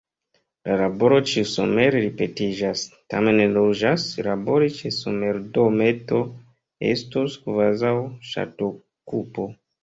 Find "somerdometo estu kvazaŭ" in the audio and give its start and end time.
4.95-7.93